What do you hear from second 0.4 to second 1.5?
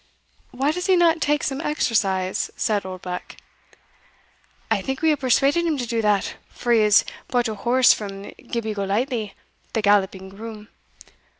"Why does he not take